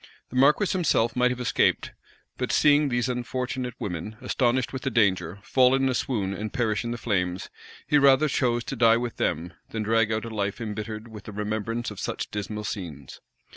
The 0.29 0.35
marquis 0.35 0.65
himself 0.71 1.15
might 1.15 1.29
have 1.29 1.39
escaped; 1.39 1.91
but 2.39 2.51
seeing 2.51 2.89
these 2.89 3.07
unfortunate 3.07 3.75
women, 3.77 4.15
astonished 4.19 4.73
with 4.73 4.81
the 4.81 4.89
danger, 4.89 5.37
fall 5.43 5.75
in 5.75 5.87
a 5.87 5.93
swoon, 5.93 6.33
and 6.33 6.51
perish 6.51 6.83
in 6.83 6.89
the 6.89 6.97
flames, 6.97 7.51
he 7.85 7.99
rather 7.99 8.27
chose 8.27 8.63
to 8.63 8.75
die 8.75 8.97
with 8.97 9.17
them, 9.17 9.53
than 9.69 9.83
drag 9.83 10.11
out 10.11 10.25
a 10.25 10.29
life 10.33 10.59
imbittered 10.59 11.07
with 11.07 11.25
the 11.25 11.31
remembrance 11.31 11.91
of 11.91 11.99
such 11.99 12.31
dismal 12.31 12.63
scenes. 12.63 13.21